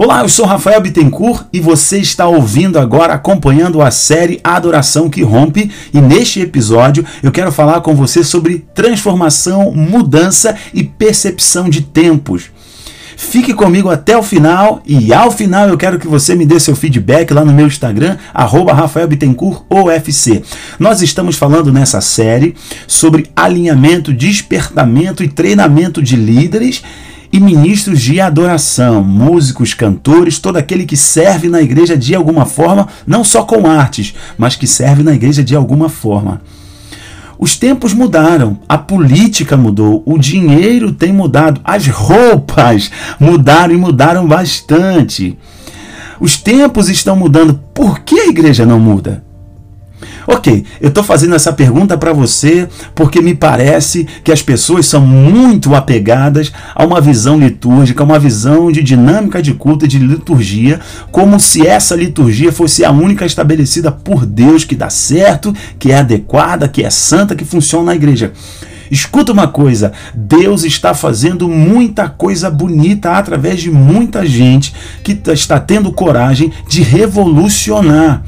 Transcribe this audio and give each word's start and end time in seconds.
Olá, 0.00 0.20
eu 0.20 0.28
sou 0.28 0.46
Rafael 0.46 0.80
Bittencourt 0.80 1.46
e 1.52 1.58
você 1.58 1.98
está 1.98 2.28
ouvindo 2.28 2.78
agora, 2.78 3.14
acompanhando 3.14 3.82
a 3.82 3.90
série 3.90 4.38
Adoração 4.44 5.10
que 5.10 5.24
Rompe. 5.24 5.72
E 5.92 6.00
neste 6.00 6.40
episódio 6.40 7.04
eu 7.20 7.32
quero 7.32 7.50
falar 7.50 7.80
com 7.80 7.96
você 7.96 8.22
sobre 8.22 8.64
transformação, 8.72 9.72
mudança 9.72 10.54
e 10.72 10.84
percepção 10.84 11.68
de 11.68 11.80
tempos. 11.80 12.44
Fique 13.16 13.52
comigo 13.52 13.90
até 13.90 14.16
o 14.16 14.22
final 14.22 14.80
e 14.86 15.12
ao 15.12 15.32
final 15.32 15.68
eu 15.68 15.76
quero 15.76 15.98
que 15.98 16.06
você 16.06 16.36
me 16.36 16.46
dê 16.46 16.60
seu 16.60 16.76
feedback 16.76 17.32
lá 17.32 17.44
no 17.44 17.52
meu 17.52 17.66
Instagram, 17.66 18.18
arroba 18.32 18.72
Rafael 18.72 19.08
Bittencourt 19.08 19.64
OFC. 19.68 20.44
Nós 20.78 21.02
estamos 21.02 21.34
falando 21.34 21.72
nessa 21.72 22.00
série 22.00 22.54
sobre 22.86 23.28
alinhamento, 23.34 24.12
despertamento 24.12 25.24
e 25.24 25.28
treinamento 25.28 26.00
de 26.00 26.14
líderes 26.14 26.84
e 27.32 27.38
ministros 27.38 28.00
de 28.00 28.20
adoração, 28.20 29.02
músicos, 29.02 29.74
cantores, 29.74 30.38
todo 30.38 30.56
aquele 30.56 30.84
que 30.84 30.96
serve 30.96 31.48
na 31.48 31.60
igreja 31.60 31.96
de 31.96 32.14
alguma 32.14 32.46
forma, 32.46 32.88
não 33.06 33.22
só 33.22 33.42
com 33.42 33.66
artes, 33.66 34.14
mas 34.36 34.56
que 34.56 34.66
serve 34.66 35.02
na 35.02 35.12
igreja 35.12 35.44
de 35.44 35.54
alguma 35.54 35.88
forma. 35.88 36.40
Os 37.38 37.56
tempos 37.56 37.94
mudaram, 37.94 38.58
a 38.68 38.76
política 38.76 39.56
mudou, 39.56 40.02
o 40.04 40.18
dinheiro 40.18 40.90
tem 40.90 41.12
mudado, 41.12 41.60
as 41.62 41.86
roupas 41.86 42.90
mudaram 43.20 43.72
e 43.72 43.76
mudaram 43.76 44.26
bastante. 44.26 45.38
Os 46.18 46.36
tempos 46.36 46.88
estão 46.88 47.14
mudando, 47.14 47.60
por 47.72 48.00
que 48.00 48.18
a 48.18 48.26
igreja 48.26 48.66
não 48.66 48.80
muda? 48.80 49.27
Ok, 50.30 50.62
eu 50.78 50.90
estou 50.90 51.02
fazendo 51.02 51.34
essa 51.34 51.54
pergunta 51.54 51.96
para 51.96 52.12
você 52.12 52.68
porque 52.94 53.22
me 53.22 53.34
parece 53.34 54.06
que 54.22 54.30
as 54.30 54.42
pessoas 54.42 54.84
são 54.84 55.00
muito 55.00 55.74
apegadas 55.74 56.52
a 56.74 56.84
uma 56.84 57.00
visão 57.00 57.38
litúrgica, 57.38 58.04
uma 58.04 58.18
visão 58.18 58.70
de 58.70 58.82
dinâmica 58.82 59.40
de 59.40 59.54
culto 59.54 59.86
e 59.86 59.88
de 59.88 59.98
liturgia, 59.98 60.80
como 61.10 61.40
se 61.40 61.66
essa 61.66 61.96
liturgia 61.96 62.52
fosse 62.52 62.84
a 62.84 62.90
única 62.90 63.24
estabelecida 63.24 63.90
por 63.90 64.26
Deus 64.26 64.64
que 64.64 64.74
dá 64.74 64.90
certo, 64.90 65.54
que 65.78 65.92
é 65.92 65.96
adequada, 66.00 66.68
que 66.68 66.84
é 66.84 66.90
santa, 66.90 67.34
que 67.34 67.46
funciona 67.46 67.86
na 67.86 67.94
igreja. 67.94 68.34
Escuta 68.90 69.32
uma 69.32 69.48
coisa: 69.48 69.92
Deus 70.14 70.62
está 70.62 70.92
fazendo 70.92 71.48
muita 71.48 72.06
coisa 72.06 72.50
bonita 72.50 73.12
através 73.12 73.62
de 73.62 73.70
muita 73.70 74.26
gente 74.26 74.74
que 75.02 75.18
está 75.32 75.58
tendo 75.58 75.90
coragem 75.90 76.52
de 76.68 76.82
revolucionar. 76.82 78.22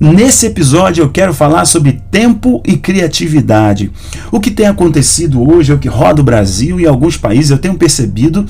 Nesse 0.00 0.46
episódio 0.46 1.02
eu 1.02 1.08
quero 1.08 1.32
falar 1.32 1.64
sobre 1.66 2.00
tempo 2.10 2.60
e 2.66 2.76
criatividade. 2.76 3.92
O 4.32 4.40
que 4.40 4.50
tem 4.50 4.66
acontecido 4.66 5.48
hoje 5.48 5.70
é 5.70 5.74
o 5.74 5.78
que 5.78 5.88
roda 5.88 6.20
o 6.20 6.24
Brasil 6.24 6.80
e 6.80 6.86
alguns 6.86 7.16
países. 7.16 7.50
Eu 7.50 7.58
tenho 7.58 7.76
percebido 7.76 8.44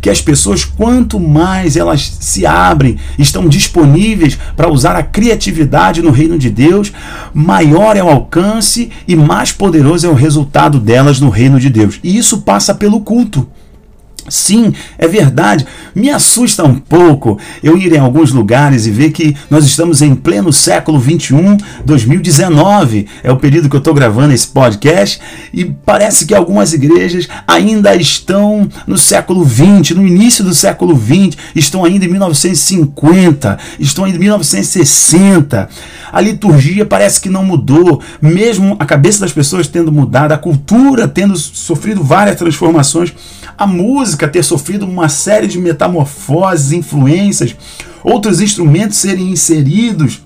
que 0.00 0.10
as 0.10 0.20
pessoas, 0.20 0.64
quanto 0.64 1.18
mais 1.18 1.76
elas 1.76 2.18
se 2.20 2.44
abrem, 2.44 2.98
estão 3.18 3.48
disponíveis 3.48 4.38
para 4.54 4.70
usar 4.70 4.94
a 4.94 5.02
criatividade 5.02 6.02
no 6.02 6.10
reino 6.10 6.38
de 6.38 6.50
Deus, 6.50 6.92
maior 7.32 7.96
é 7.96 8.02
o 8.02 8.08
alcance 8.08 8.90
e 9.08 9.16
mais 9.16 9.52
poderoso 9.52 10.06
é 10.06 10.10
o 10.10 10.14
resultado 10.14 10.78
delas 10.78 11.18
no 11.18 11.30
reino 11.30 11.58
de 11.58 11.70
Deus. 11.70 11.98
E 12.04 12.16
isso 12.16 12.42
passa 12.42 12.74
pelo 12.74 13.00
culto. 13.00 13.48
Sim, 14.30 14.72
é 14.96 15.08
verdade. 15.08 15.66
Me 15.94 16.08
assusta 16.08 16.64
um 16.64 16.76
pouco 16.76 17.38
eu 17.62 17.76
ir 17.76 17.92
em 17.92 17.98
alguns 17.98 18.30
lugares 18.30 18.86
e 18.86 18.90
ver 18.90 19.10
que 19.10 19.36
nós 19.50 19.64
estamos 19.64 20.00
em 20.00 20.14
pleno 20.14 20.52
século 20.52 20.98
21, 20.98 21.56
2019. 21.84 23.06
É 23.24 23.32
o 23.32 23.36
período 23.36 23.68
que 23.68 23.74
eu 23.74 23.78
estou 23.78 23.92
gravando 23.92 24.32
esse 24.32 24.46
podcast 24.46 25.20
e 25.52 25.64
parece 25.64 26.24
que 26.24 26.34
algumas 26.34 26.72
igrejas 26.72 27.28
ainda 27.46 27.94
estão 27.96 28.68
no 28.86 28.96
século 28.96 29.44
20, 29.44 29.94
no 29.94 30.06
início 30.06 30.44
do 30.44 30.54
século 30.54 30.94
20, 30.94 31.36
estão 31.56 31.84
ainda 31.84 32.04
em 32.04 32.08
1950, 32.08 33.58
estão 33.80 34.04
ainda 34.04 34.16
em 34.16 34.20
1960. 34.20 35.68
A 36.12 36.20
liturgia 36.20 36.86
parece 36.86 37.20
que 37.20 37.28
não 37.28 37.44
mudou, 37.44 38.00
mesmo 38.22 38.76
a 38.78 38.86
cabeça 38.86 39.20
das 39.20 39.32
pessoas 39.32 39.66
tendo 39.66 39.90
mudado, 39.90 40.32
a 40.32 40.38
cultura 40.38 41.08
tendo 41.08 41.36
sofrido 41.36 42.04
várias 42.04 42.36
transformações 42.36 43.12
a 43.60 43.66
música 43.66 44.26
ter 44.26 44.42
sofrido 44.42 44.86
uma 44.86 45.10
série 45.10 45.46
de 45.46 45.58
metamorfoses, 45.58 46.72
influências, 46.72 47.54
outros 48.02 48.40
instrumentos 48.40 48.96
serem 48.96 49.28
inseridos 49.28 50.22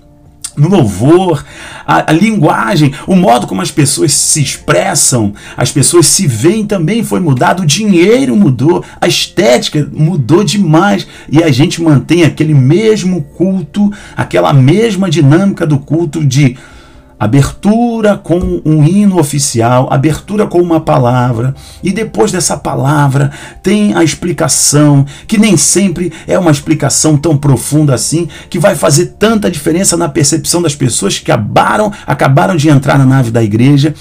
no 0.56 0.68
louvor, 0.68 1.44
a, 1.84 2.12
a, 2.12 2.14
linguagem, 2.14 2.94
o 3.08 3.16
modo 3.16 3.48
como 3.48 3.60
as 3.60 3.72
pessoas 3.72 4.12
se 4.12 4.40
expressam, 4.40 5.34
as 5.56 5.72
pessoas 5.72 6.06
se 6.06 6.28
veem 6.28 6.64
também 6.64 7.02
foi 7.02 7.18
mudado, 7.18 7.64
o 7.64 7.66
dinheiro 7.66 8.36
mudou, 8.36 8.84
a 9.00 9.08
estética 9.08 9.90
mudou 9.92 10.44
demais 10.44 11.04
e 11.28 11.42
a 11.42 11.50
gente 11.50 11.82
mantém 11.82 12.22
aquele 12.22 12.54
mesmo 12.54 13.22
culto, 13.36 13.92
aquela 14.16 14.52
mesma 14.52 15.10
dinâmica 15.10 15.66
do 15.66 15.80
culto 15.80 16.24
de 16.24 16.56
abertura 17.18 18.16
com 18.16 18.60
um 18.64 18.84
hino 18.84 19.18
oficial, 19.18 19.88
abertura 19.90 20.46
com 20.46 20.60
uma 20.60 20.80
palavra, 20.80 21.54
e 21.84 21.92
depois 21.92 22.32
dessa 22.32 22.56
palavra 22.56 23.30
tem 23.62 23.94
a 23.94 24.02
explicação, 24.02 25.04
que 25.28 25.36
nem 25.38 25.56
sempre 25.56 26.10
é 26.26 26.38
uma 26.38 26.50
explicação 26.50 27.16
tão 27.16 27.36
profunda 27.36 27.94
assim, 27.94 28.26
que 28.48 28.58
vai 28.58 28.74
fazer 28.74 29.14
tanta 29.18 29.50
diferença 29.50 29.96
na 29.96 30.08
percepção 30.08 30.62
das 30.62 30.74
pessoas 30.74 31.18
que 31.18 31.30
acabaram, 31.30 31.92
acabaram 32.06 32.56
de 32.56 32.70
entrar 32.70 32.98
na 32.98 33.04
nave 33.04 33.30
da 33.30 33.42
igreja 33.42 33.94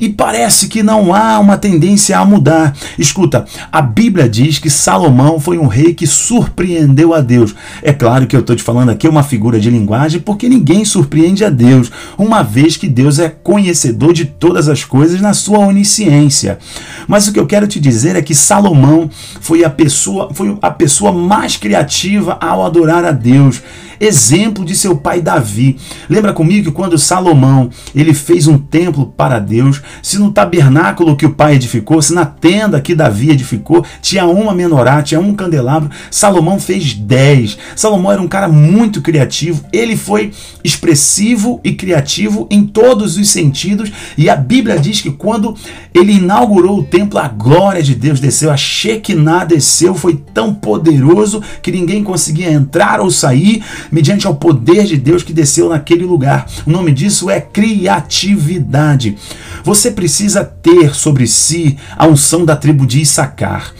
e 0.00 0.08
parece 0.08 0.68
que 0.68 0.82
não 0.82 1.14
há 1.14 1.38
uma 1.38 1.56
tendência 1.56 2.18
a 2.18 2.24
mudar. 2.24 2.74
Escuta, 2.98 3.44
a 3.70 3.80
Bíblia 3.80 4.28
diz 4.28 4.58
que 4.58 4.70
Salomão 4.70 5.40
foi 5.40 5.58
um 5.58 5.66
rei 5.66 5.94
que 5.94 6.06
surpreendeu 6.06 7.14
a 7.14 7.20
Deus. 7.20 7.54
É 7.82 7.92
claro 7.92 8.26
que 8.26 8.36
eu 8.36 8.40
estou 8.40 8.56
te 8.56 8.62
falando 8.62 8.90
aqui 8.90 9.08
uma 9.08 9.22
figura 9.22 9.58
de 9.58 9.70
linguagem 9.70 10.20
porque 10.20 10.48
ninguém 10.48 10.84
surpreende 10.84 11.44
a 11.44 11.50
Deus, 11.50 11.90
uma 12.16 12.42
vez 12.42 12.76
que 12.76 12.88
Deus 12.88 13.18
é 13.18 13.28
conhecedor 13.28 14.12
de 14.12 14.24
todas 14.24 14.68
as 14.68 14.84
coisas 14.84 15.20
na 15.20 15.34
sua 15.34 15.58
onisciência. 15.58 16.58
Mas 17.06 17.26
o 17.26 17.32
que 17.32 17.40
eu 17.40 17.46
quero 17.46 17.66
te 17.66 17.80
dizer 17.80 18.16
é 18.16 18.22
que 18.22 18.34
Salomão 18.34 19.10
foi 19.40 19.64
a 19.64 19.70
pessoa, 19.70 20.30
foi 20.32 20.56
a 20.62 20.70
pessoa 20.70 21.12
mais 21.12 21.56
criativa 21.56 22.38
ao 22.40 22.64
adorar 22.64 23.04
a 23.04 23.12
Deus 23.12 23.62
exemplo 24.00 24.64
de 24.64 24.74
seu 24.74 24.96
pai 24.96 25.20
Davi. 25.20 25.76
Lembra 26.08 26.32
comigo 26.32 26.66
que 26.66 26.72
quando 26.72 26.98
Salomão 26.98 27.70
ele 27.94 28.14
fez 28.14 28.46
um 28.46 28.58
templo 28.58 29.12
para 29.16 29.38
Deus, 29.38 29.82
se 30.02 30.18
no 30.18 30.30
tabernáculo 30.30 31.16
que 31.16 31.26
o 31.26 31.34
pai 31.34 31.54
edificou, 31.54 32.00
se 32.00 32.14
na 32.14 32.26
tenda 32.26 32.80
que 32.80 32.94
Davi 32.94 33.30
edificou, 33.30 33.84
tinha 34.00 34.26
uma 34.26 34.54
menorá, 34.54 35.02
tinha 35.02 35.20
um 35.20 35.34
candelabro, 35.34 35.90
Salomão 36.10 36.58
fez 36.58 36.94
dez. 36.94 37.58
Salomão 37.74 38.12
era 38.12 38.22
um 38.22 38.28
cara 38.28 38.48
muito 38.48 39.00
criativo, 39.00 39.64
ele 39.72 39.96
foi 39.96 40.32
expressivo 40.62 41.60
e 41.64 41.72
criativo 41.72 42.46
em 42.50 42.66
todos 42.66 43.16
os 43.16 43.28
sentidos, 43.30 43.90
e 44.16 44.28
a 44.28 44.36
Bíblia 44.36 44.78
diz 44.78 45.00
que 45.00 45.10
quando 45.10 45.54
ele 45.94 46.12
inaugurou 46.12 46.78
o 46.78 46.84
templo, 46.84 47.18
a 47.18 47.28
glória 47.28 47.82
de 47.82 47.94
Deus 47.94 48.20
desceu, 48.20 48.50
a 48.50 48.56
Shekinah 48.56 49.44
desceu, 49.44 49.94
foi 49.94 50.22
tão 50.32 50.54
poderoso 50.54 51.42
que 51.62 51.72
ninguém 51.72 52.04
conseguia 52.04 52.50
entrar 52.50 53.00
ou 53.00 53.10
sair, 53.10 53.62
mediante 53.90 54.26
ao 54.26 54.34
poder 54.34 54.84
de 54.84 54.96
Deus 54.96 55.22
que 55.22 55.32
desceu 55.32 55.68
naquele 55.68 56.04
lugar. 56.04 56.46
O 56.66 56.70
nome 56.70 56.92
disso 56.92 57.30
é 57.30 57.40
criatividade. 57.40 59.16
Você 59.64 59.90
precisa 59.90 60.44
ter 60.44 60.94
sobre 60.94 61.26
si 61.26 61.76
a 61.96 62.06
unção 62.06 62.44
da 62.44 62.56
tribo 62.56 62.86
de 62.86 63.00
Issacar. 63.00 63.72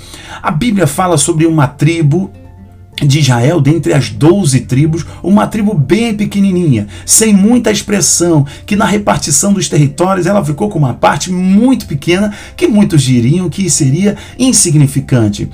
A 0.42 0.50
Bíblia 0.50 0.86
fala 0.86 1.16
sobre 1.16 1.46
uma 1.46 1.66
tribo 1.66 2.30
de 3.06 3.20
Israel, 3.20 3.60
dentre 3.60 3.92
as 3.92 4.10
doze 4.10 4.60
tribos, 4.60 5.06
uma 5.22 5.46
tribo 5.46 5.74
bem 5.74 6.14
pequenininha, 6.14 6.88
sem 7.06 7.32
muita 7.32 7.70
expressão, 7.70 8.44
que 8.66 8.74
na 8.74 8.84
repartição 8.84 9.52
dos 9.52 9.68
territórios 9.68 10.26
ela 10.26 10.44
ficou 10.44 10.68
com 10.68 10.78
uma 10.78 10.94
parte 10.94 11.30
muito 11.30 11.86
pequena, 11.86 12.32
que 12.56 12.66
muitos 12.66 13.02
diriam 13.02 13.48
que 13.48 13.70
seria 13.70 14.16
insignificante 14.38 15.48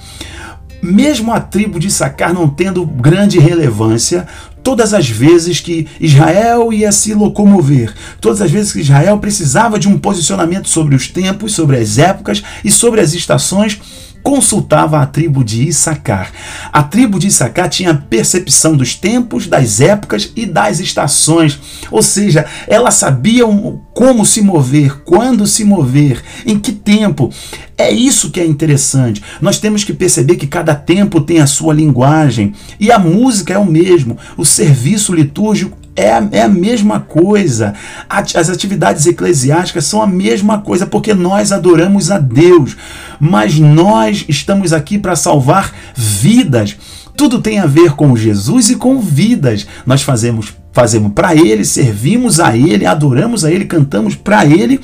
mesmo 0.85 1.33
a 1.33 1.41
tribo 1.41 1.81
de 1.81 1.91
Sacar 1.91 2.33
não 2.33 2.49
tendo 2.49 2.85
grande 2.85 3.39
relevância, 3.39 4.27
todas 4.63 4.95
as 4.95 5.09
vezes 5.09 5.61
que 5.61 5.87
Israel 6.01 6.73
ia 6.73 6.91
se 6.91 7.15
locomover, 7.15 7.95
todas 8.21 8.41
as 8.41 8.51
vezes 8.51 8.73
que 8.73 8.81
Israel 8.81 9.19
precisava 9.19 9.79
de 9.79 9.89
um 9.89 9.99
posicionamento 9.99 10.69
sobre 10.69 10.95
os 10.95 11.09
tempos, 11.09 11.53
sobre 11.53 11.77
as 11.77 11.99
épocas 11.99 12.43
e 12.65 12.71
sobre 12.71 13.01
as 13.01 13.13
estações, 13.13 13.81
consultava 14.25 15.01
a 15.01 15.07
tribo 15.07 15.45
de 15.45 15.69
Issacar. 15.69 16.33
A 16.73 16.83
tribo 16.83 17.19
de 17.19 17.27
Issacar 17.27 17.69
tinha 17.69 17.95
percepção 17.95 18.75
dos 18.75 18.95
tempos, 18.95 19.47
das 19.47 19.83
épocas 19.83 20.33
e 20.35 20.47
das 20.47 20.81
estações, 20.81 21.61
ou 21.91 22.03
seja, 22.03 22.47
ela 22.67 22.91
sabia 22.91 23.45
como 23.93 24.25
se 24.25 24.41
mover, 24.41 25.03
quando 25.05 25.47
se 25.47 25.63
mover, 25.63 26.23
em 26.47 26.59
que 26.59 26.73
tempo. 26.73 27.31
É 27.77 27.93
isso 27.93 28.31
que 28.31 28.41
é 28.41 28.47
interessante. 28.47 29.23
Nós 29.43 29.59
temos 29.59 29.85
que 29.85 29.93
perceber 29.93 30.37
que 30.37 30.47
cada 30.47 30.75
tempo 30.75 31.21
tem 31.21 31.41
a 31.41 31.47
sua 31.47 31.75
linguagem 31.75 32.55
e 32.81 32.91
a 32.91 32.99
música 32.99 33.53
é 33.53 33.59
o 33.59 33.67
mesmo. 33.67 34.17
O 34.39 34.45
serviço 34.45 35.13
litúrgico 35.13 35.84
é 35.97 36.13
a, 36.13 36.29
é 36.33 36.43
a 36.43 36.49
mesma 36.49 37.01
coisa. 37.01 37.75
As 38.09 38.51
atividades 38.51 39.07
eclesiásticas 39.07 39.85
são 39.85 40.03
a 40.03 40.07
mesma 40.07 40.59
coisa, 40.59 40.87
porque 40.87 41.15
nós 41.15 41.53
adoramos 41.53 42.11
a 42.11 42.19
Deus, 42.19 42.77
mas 43.21 43.59
nós 43.59 44.25
estamos 44.29 44.73
aqui 44.73 44.99
para 44.99 45.17
salvar 45.17 45.73
vidas. 45.95 46.77
Tudo 47.17 47.41
tem 47.41 47.61
a 47.61 47.67
ver 47.67 47.93
com 47.93 48.17
Jesus 48.17 48.71
e 48.71 48.77
com 48.77 49.01
vidas. 49.01 49.67
Nós 49.87 50.03
fazemos 50.03 50.53
fazemos 50.75 51.13
para 51.13 51.37
ele, 51.37 51.65
servimos 51.65 52.41
a 52.41 52.57
ele, 52.57 52.85
adoramos 52.85 53.45
a 53.45 53.51
ele, 53.53 53.65
cantamos 53.65 54.17
para 54.17 54.45
ele, 54.45 54.81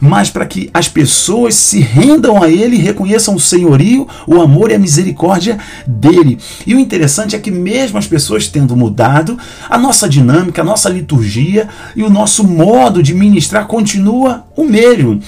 mas 0.00 0.30
para 0.30 0.46
que 0.46 0.70
as 0.72 0.88
pessoas 0.88 1.54
se 1.54 1.80
rendam 1.80 2.42
a 2.42 2.48
ele 2.48 2.76
e 2.76 2.80
reconheçam 2.80 3.34
o 3.34 3.40
senhorio, 3.40 4.06
o 4.26 4.40
amor 4.40 4.70
e 4.70 4.74
a 4.74 4.78
misericórdia 4.78 5.58
dele. 5.86 6.38
E 6.66 6.74
o 6.74 6.78
interessante 6.78 7.36
é 7.36 7.38
que 7.38 7.50
mesmo 7.50 7.98
as 7.98 8.06
pessoas 8.06 8.48
tendo 8.48 8.76
mudado, 8.76 9.38
a 9.68 9.78
nossa 9.78 10.08
dinâmica, 10.08 10.62
a 10.62 10.64
nossa 10.64 10.88
liturgia 10.88 11.68
e 11.94 12.02
o 12.02 12.10
nosso 12.10 12.46
modo 12.46 13.02
de 13.02 13.14
ministrar 13.14 13.66
continua 13.66 14.44
o 14.56 14.64
mesmo. 14.64 15.20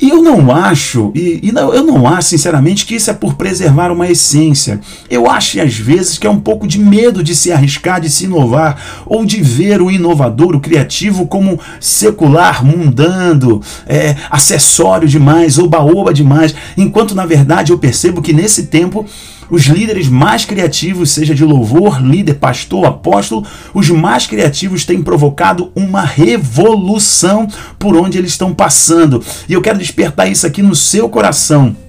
E 0.00 0.10
eu 0.10 0.22
não 0.22 0.54
acho, 0.54 1.12
e, 1.14 1.40
e 1.42 1.52
não, 1.52 1.72
eu 1.72 1.84
não 1.84 2.06
acho, 2.06 2.30
sinceramente, 2.30 2.84
que 2.84 2.96
isso 2.96 3.10
é 3.10 3.14
por 3.14 3.34
preservar 3.34 3.92
uma 3.92 4.08
essência. 4.08 4.80
Eu 5.08 5.30
acho, 5.30 5.60
às 5.60 5.74
vezes, 5.74 6.18
que 6.18 6.26
é 6.26 6.30
um 6.30 6.40
pouco 6.40 6.66
de 6.66 6.78
medo 6.78 7.22
de 7.22 7.34
se 7.34 7.52
arriscar, 7.52 8.00
de 8.00 8.10
se 8.10 8.24
inovar, 8.24 9.04
ou 9.06 9.24
de 9.24 9.40
ver 9.40 9.80
o 9.80 9.90
inovador, 9.90 10.56
o 10.56 10.60
criativo, 10.60 11.26
como 11.26 11.60
secular, 11.78 12.64
mundando, 12.64 13.62
é, 13.86 14.16
acessório 14.30 15.08
demais, 15.08 15.58
oba-oba 15.58 16.12
demais, 16.12 16.54
enquanto, 16.76 17.14
na 17.14 17.24
verdade, 17.24 17.72
eu 17.72 17.78
percebo 17.78 18.20
que 18.20 18.32
nesse 18.32 18.64
tempo 18.66 19.06
os 19.50 19.62
líderes 19.64 20.08
mais 20.08 20.44
criativos, 20.44 21.10
seja 21.10 21.34
de 21.34 21.44
louvor, 21.44 22.00
líder, 22.00 22.34
pastor, 22.34 22.86
apóstolo, 22.86 23.46
os 23.72 23.88
mais 23.90 24.26
criativos 24.26 24.84
têm 24.84 25.02
provocado 25.02 25.70
uma 25.74 26.02
revolução 26.02 27.48
por 27.78 27.96
onde 27.96 28.18
eles 28.18 28.32
estão 28.32 28.54
passando. 28.54 29.22
E 29.48 29.52
eu 29.52 29.62
quero 29.62 29.78
despertar 29.78 30.30
isso 30.30 30.46
aqui 30.46 30.62
no 30.62 30.74
seu 30.74 31.08
coração. 31.08 31.83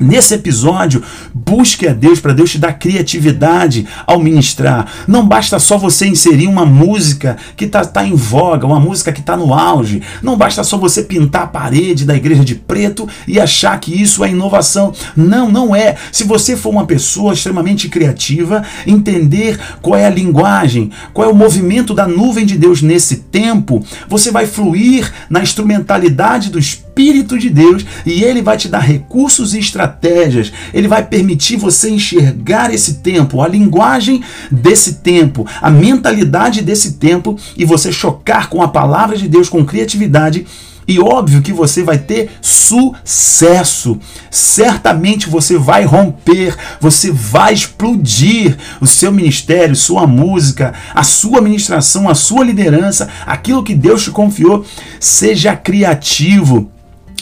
Nesse 0.00 0.32
episódio, 0.32 1.02
busque 1.34 1.86
a 1.86 1.92
Deus 1.92 2.20
para 2.20 2.32
Deus 2.32 2.50
te 2.50 2.58
dar 2.58 2.72
criatividade 2.72 3.86
ao 4.06 4.18
ministrar. 4.18 4.90
Não 5.06 5.28
basta 5.28 5.58
só 5.58 5.76
você 5.76 6.06
inserir 6.06 6.46
uma 6.46 6.64
música 6.64 7.36
que 7.54 7.66
está 7.66 7.84
tá 7.84 8.02
em 8.02 8.14
voga, 8.14 8.66
uma 8.66 8.80
música 8.80 9.12
que 9.12 9.20
está 9.20 9.36
no 9.36 9.52
auge. 9.52 10.00
Não 10.22 10.38
basta 10.38 10.64
só 10.64 10.78
você 10.78 11.02
pintar 11.02 11.42
a 11.42 11.46
parede 11.46 12.06
da 12.06 12.16
igreja 12.16 12.42
de 12.42 12.54
preto 12.54 13.06
e 13.28 13.38
achar 13.38 13.78
que 13.78 13.92
isso 13.92 14.24
é 14.24 14.30
inovação. 14.30 14.94
Não, 15.14 15.50
não 15.52 15.76
é. 15.76 15.96
Se 16.10 16.24
você 16.24 16.56
for 16.56 16.70
uma 16.70 16.86
pessoa 16.86 17.34
extremamente 17.34 17.90
criativa, 17.90 18.62
entender 18.86 19.60
qual 19.82 20.00
é 20.00 20.06
a 20.06 20.10
linguagem, 20.10 20.90
qual 21.12 21.28
é 21.28 21.30
o 21.30 21.36
movimento 21.36 21.92
da 21.92 22.08
nuvem 22.08 22.46
de 22.46 22.56
Deus 22.56 22.80
nesse 22.80 23.16
tempo, 23.16 23.84
você 24.08 24.30
vai 24.30 24.46
fluir 24.46 25.12
na 25.28 25.42
instrumentalidade 25.42 26.48
do 26.48 26.58
Espírito 26.58 26.89
Espírito 27.00 27.38
de 27.38 27.48
Deus 27.48 27.86
e 28.04 28.22
ele 28.22 28.42
vai 28.42 28.58
te 28.58 28.68
dar 28.68 28.80
recursos 28.80 29.54
e 29.54 29.58
estratégias. 29.58 30.52
Ele 30.72 30.86
vai 30.86 31.02
permitir 31.02 31.56
você 31.56 31.88
enxergar 31.88 32.72
esse 32.74 32.94
tempo, 32.94 33.40
a 33.40 33.48
linguagem 33.48 34.22
desse 34.50 34.96
tempo, 34.96 35.46
a 35.62 35.70
mentalidade 35.70 36.60
desse 36.60 36.92
tempo 36.92 37.38
e 37.56 37.64
você 37.64 37.90
chocar 37.90 38.50
com 38.50 38.62
a 38.62 38.68
palavra 38.68 39.16
de 39.16 39.26
Deus 39.28 39.48
com 39.48 39.64
criatividade 39.64 40.46
e 40.86 40.98
óbvio 40.98 41.40
que 41.40 41.54
você 41.54 41.82
vai 41.82 41.96
ter 41.96 42.32
sucesso. 42.42 43.98
Certamente 44.30 45.30
você 45.30 45.56
vai 45.56 45.84
romper, 45.84 46.54
você 46.80 47.10
vai 47.10 47.54
explodir 47.54 48.58
o 48.78 48.86
seu 48.86 49.10
ministério, 49.10 49.74
sua 49.74 50.06
música, 50.06 50.74
a 50.94 51.02
sua 51.02 51.40
ministração, 51.40 52.10
a 52.10 52.14
sua 52.14 52.44
liderança, 52.44 53.08
aquilo 53.24 53.64
que 53.64 53.74
Deus 53.74 54.02
te 54.04 54.10
confiou. 54.10 54.66
Seja 54.98 55.56
criativo. 55.56 56.70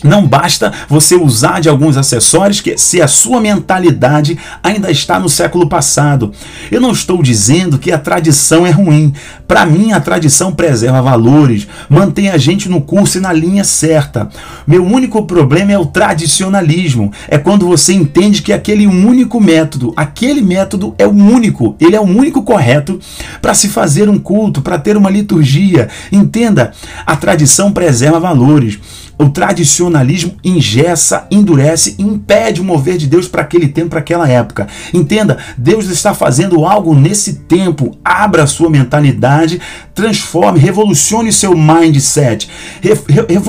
Não 0.04 0.26
basta 0.26 0.72
você 0.88 1.14
usar 1.14 1.60
de 1.60 1.68
alguns 1.68 1.96
acessórios 1.96 2.60
que 2.60 2.76
se 2.78 3.02
a 3.02 3.08
sua 3.08 3.40
mentalidade 3.40 4.38
ainda 4.62 4.90
está 4.90 5.18
no 5.18 5.28
século 5.28 5.68
passado. 5.68 6.32
Eu 6.70 6.80
não 6.80 6.92
estou 6.92 7.22
dizendo 7.22 7.78
que 7.78 7.90
a 7.90 7.98
tradição 7.98 8.66
é 8.66 8.70
ruim. 8.70 9.12
Para 9.46 9.66
mim, 9.66 9.92
a 9.92 10.00
tradição 10.00 10.52
preserva 10.52 11.02
valores, 11.02 11.66
mantém 11.88 12.28
a 12.28 12.36
gente 12.36 12.68
no 12.68 12.80
curso 12.80 13.18
e 13.18 13.20
na 13.20 13.32
linha 13.32 13.64
certa. 13.64 14.28
Meu 14.66 14.84
único 14.84 15.24
problema 15.24 15.72
é 15.72 15.78
o 15.78 15.86
tradicionalismo. 15.86 17.12
É 17.28 17.38
quando 17.38 17.66
você 17.66 17.92
entende 17.92 18.42
que 18.42 18.52
aquele 18.52 18.86
único 18.86 19.40
método, 19.40 19.92
aquele 19.96 20.42
método 20.42 20.94
é 20.98 21.06
o 21.06 21.10
único, 21.10 21.76
ele 21.80 21.96
é 21.96 22.00
o 22.00 22.04
único 22.04 22.42
correto 22.42 23.00
para 23.40 23.54
se 23.54 23.68
fazer 23.68 24.08
um 24.08 24.18
culto, 24.18 24.62
para 24.62 24.78
ter 24.78 24.96
uma 24.96 25.10
liturgia. 25.10 25.88
Entenda, 26.12 26.72
a 27.06 27.16
tradição 27.16 27.72
preserva 27.72 28.20
valores. 28.20 28.78
O 29.18 29.28
tradicionalismo 29.28 30.36
engessa, 30.44 31.26
endurece, 31.28 31.96
impede 31.98 32.60
o 32.60 32.64
mover 32.64 32.96
de 32.96 33.08
Deus 33.08 33.26
para 33.26 33.42
aquele 33.42 33.66
tempo, 33.66 33.90
para 33.90 33.98
aquela 33.98 34.28
época. 34.28 34.68
Entenda, 34.94 35.38
Deus 35.56 35.86
está 35.86 36.14
fazendo 36.14 36.64
algo 36.64 36.94
nesse 36.94 37.34
tempo. 37.34 37.98
Abra 38.04 38.44
a 38.44 38.46
sua 38.46 38.70
mentalidade, 38.70 39.60
transforme, 39.92 40.60
revolucione 40.60 41.32
seu 41.32 41.56
mindset, 41.56 42.48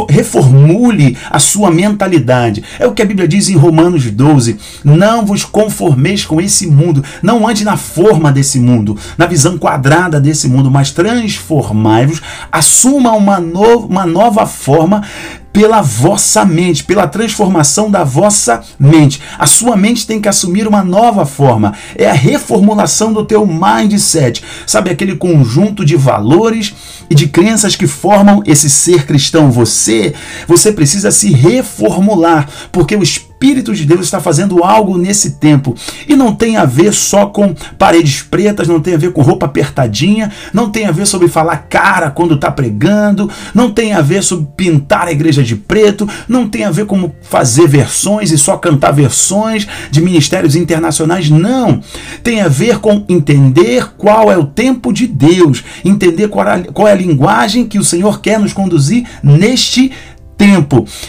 reformule 0.10 1.16
a 1.30 1.38
sua 1.38 1.70
mentalidade. 1.70 2.64
É 2.80 2.88
o 2.88 2.94
que 2.94 3.04
a 3.04 3.06
Bíblia 3.06 3.28
diz 3.28 3.48
em 3.48 3.56
Romanos 3.56 4.10
12: 4.10 4.58
Não 4.84 5.24
vos 5.24 5.46
conformeis 5.46 6.26
com 6.26 6.42
esse 6.42 6.66
mundo, 6.66 7.04
não 7.22 7.48
ande 7.48 7.64
na 7.64 7.78
forma 7.78 8.32
desse 8.32 8.60
mundo, 8.60 8.98
na 9.16 9.28
visão 9.28 9.56
quadrada 9.58 10.20
desse 10.20 10.48
mundo, 10.48 10.72
mas 10.72 10.90
transformai-vos, 10.90 12.22
assuma 12.52 13.12
uma, 13.12 13.40
no, 13.40 13.86
uma 13.86 14.08
nova 14.08 14.48
forma 14.48 15.04
pela 15.52 15.82
vossa 15.82 16.46
mente, 16.46 16.84
pela 16.84 17.08
transformação 17.08 17.90
da 17.90 18.04
vossa 18.04 18.62
mente. 18.80 19.22
A 19.38 19.46
sua 19.46 19.76
mente 19.76 20.06
tem 20.06 20.22
que 20.22 20.30
assumir 20.30 20.68
uma 20.68 20.84
nova 20.84 21.26
forma. 21.26 21.74
É 21.96 22.10
a 22.10 22.14
reformulação 22.14 23.12
do 23.12 23.26
teu 23.26 23.46
mindset. 23.46 24.44
Sabe 24.66 24.90
aquele 24.90 25.16
conjunto 25.16 25.84
de 25.84 25.96
valores 25.96 26.74
e 27.10 27.16
de 27.16 27.28
crenças 27.28 27.76
que 27.76 27.88
formam 27.88 28.44
esse 28.46 28.70
ser 28.70 29.06
cristão 29.06 29.52
você? 29.52 30.14
Você 30.48 30.72
precisa 30.72 31.12
se 31.12 31.32
reformular, 31.32 32.48
porque 32.72 32.96
o 32.96 33.04
Espírito 33.04 33.29
Espírito 33.40 33.74
de 33.74 33.86
Deus 33.86 34.02
está 34.02 34.20
fazendo 34.20 34.66
algo 34.66 34.98
nesse 34.98 35.32
tempo. 35.32 35.74
E 36.06 36.14
não 36.14 36.36
tem 36.36 36.58
a 36.58 36.66
ver 36.66 36.94
só 36.94 37.28
com 37.28 37.56
paredes 37.78 38.22
pretas, 38.22 38.68
não 38.68 38.82
tem 38.82 38.96
a 38.96 38.98
ver 38.98 39.14
com 39.14 39.22
roupa 39.22 39.46
apertadinha, 39.46 40.30
não 40.54 40.70
tem 40.70 40.86
a 40.86 40.92
ver 40.92 41.08
sobre 41.08 41.30
falar 41.30 41.56
cara 41.70 42.12
quando 42.12 42.36
está 42.36 42.52
pregando, 42.52 43.32
não 43.56 43.72
tem 43.72 43.94
a 43.94 44.02
ver 44.02 44.24
sobre 44.24 44.46
pintar 44.58 45.08
a 45.08 45.12
igreja 45.14 45.42
de 45.42 45.56
preto, 45.56 46.08
não 46.28 46.50
tem 46.50 46.66
a 46.66 46.70
ver 46.70 46.86
como 46.86 47.16
fazer 47.22 47.66
versões 47.66 48.30
e 48.30 48.38
só 48.38 48.58
cantar 48.58 48.92
versões 48.92 49.66
de 49.90 50.02
ministérios 50.02 50.54
internacionais, 50.54 51.30
não. 51.30 51.82
Tem 52.22 52.42
a 52.42 52.50
ver 52.50 52.80
com 52.80 53.06
entender 53.08 53.94
qual 53.98 54.30
é 54.30 54.38
o 54.38 54.48
tempo 54.48 54.92
de 54.92 55.08
Deus, 55.08 55.64
entender 55.86 56.28
qual 56.28 56.46
é 56.46 56.92
a, 56.92 56.96
linguagem 56.96 57.66
que 57.66 57.80
o 57.80 57.86
Senhor 57.86 58.20
quer 58.20 58.38
nos 58.38 58.52
conduzir 58.52 59.08
neste 59.24 59.88
tempo. 59.88 60.09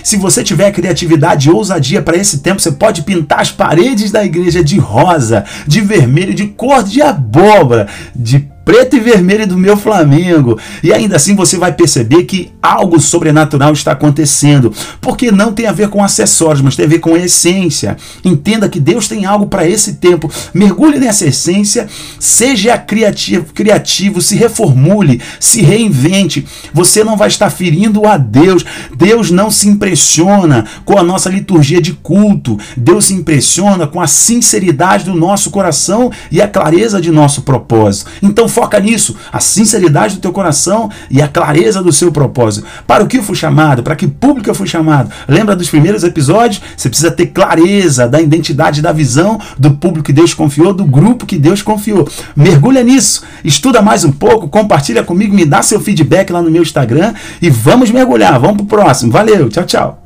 Se 0.03 0.17
você 0.17 0.43
tiver 0.43 0.73
criatividade 0.73 1.49
e 1.49 1.53
ousadia 1.53 2.03
para 2.03 2.17
esse 2.17 2.39
tempo, 2.39 2.61
você 2.61 2.73
pode 2.73 3.03
pintar 3.03 3.41
as 3.41 3.51
paredes 3.51 4.11
da 4.11 4.25
igreja 4.25 4.63
de 4.63 4.79
rosa, 4.79 5.45
de 5.67 5.81
vermelho, 5.81 6.35
de 6.35 6.47
cor 6.49 6.83
de 6.83 7.01
abóbora, 7.01 7.87
de 8.15 8.49
preto 8.71 8.97
e 8.97 9.00
vermelho 9.00 9.49
do 9.49 9.59
meu 9.59 9.77
Flamengo. 9.77 10.57
E 10.81 10.93
ainda 10.93 11.17
assim 11.17 11.35
você 11.35 11.57
vai 11.59 11.73
perceber 11.73 12.23
que 12.23 12.53
algo 12.62 13.00
sobrenatural 13.00 13.73
está 13.73 13.91
acontecendo, 13.91 14.73
porque 15.00 15.33
não 15.33 15.53
tem 15.53 15.67
a 15.67 15.73
ver 15.73 15.89
com 15.89 16.05
acessórios, 16.05 16.62
mas 16.62 16.77
tem 16.77 16.85
a 16.85 16.89
ver 16.89 17.00
com 17.00 17.17
essência. 17.17 17.97
Entenda 18.25 18.69
que 18.69 18.79
Deus 18.79 19.09
tem 19.09 19.27
algo 19.27 19.49
para 19.49 19.69
esse 19.69 19.95
tempo. 19.95 20.31
Mergulhe 20.55 21.00
nessa 21.00 21.27
essência, 21.27 21.89
seja 22.21 22.79
criativo, 22.79 23.47
criativo, 23.53 24.23
se 24.23 24.37
reformule, 24.37 25.21
se 25.41 25.62
reinvente. 25.62 26.47
Você 26.73 27.03
não 27.03 27.17
vai 27.17 27.27
estar 27.27 27.50
ferindo 27.50 28.07
a 28.07 28.17
Deus. 28.17 28.65
Deus 28.97 29.33
não 29.33 29.50
se 29.50 29.69
impressiona 29.69 30.65
com 30.85 30.97
a 30.97 31.03
nossa 31.03 31.29
liturgia 31.29 31.83
de 31.83 31.95
culto. 31.95 32.57
Deus 32.77 33.07
se 33.07 33.15
impressiona 33.15 33.89
com 33.89 34.00
a 34.00 34.07
sinceridade 34.07 35.07
do 35.07 35.17
nosso 35.17 35.50
coração 35.50 36.12
e 36.31 36.41
a 36.41 36.47
clareza 36.47 37.00
de 37.00 37.11
nosso 37.11 37.43
propósito. 37.43 38.09
Então 38.23 38.47
Foca 38.61 38.79
nisso, 38.79 39.17
a 39.33 39.40
sinceridade 39.40 40.17
do 40.17 40.21
teu 40.21 40.33
coração 40.33 40.90
e 41.11 41.23
a 41.23 41.26
clareza 41.26 41.83
do 41.83 41.90
seu 41.90 42.12
propósito. 42.12 42.67
Para 42.87 43.02
o 43.02 43.07
que 43.07 43.17
eu 43.17 43.23
fui 43.23 43.35
chamado? 43.35 43.83
Para 43.83 43.97
que 43.97 44.07
público 44.07 44.50
eu 44.50 44.55
fui 44.55 44.67
chamado? 44.67 45.11
Lembra 45.26 45.57
dos 45.57 45.71
primeiros 45.71 46.05
episódios? 46.05 46.61
Você 46.76 46.90
precisa 46.90 47.11
ter 47.11 47.29
clareza 47.29 48.07
da 48.07 48.21
identidade, 48.21 48.83
da 48.83 48.93
visão 48.93 49.40
do 49.59 49.71
público 49.71 50.05
que 50.05 50.12
Deus 50.12 50.35
confiou, 50.35 50.75
do 50.75 50.85
grupo 50.85 51.25
que 51.25 51.38
Deus 51.38 51.62
confiou. 51.62 52.07
Mergulha 52.37 52.85
nisso, 52.85 53.23
estuda 53.43 53.81
mais 53.81 54.05
um 54.05 54.12
pouco, 54.12 54.47
compartilha 54.47 55.02
comigo, 55.02 55.35
me 55.35 55.47
dá 55.47 55.62
seu 55.62 55.81
feedback 55.81 56.31
lá 56.31 56.43
no 56.43 56.50
meu 56.50 56.61
Instagram 56.61 57.14
e 57.40 57.49
vamos 57.49 57.90
mergulhar. 57.90 58.38
Vamos 58.38 58.59
pro 58.59 58.67
próximo. 58.67 59.11
Valeu, 59.11 59.49
tchau, 59.49 59.64
tchau. 59.64 60.00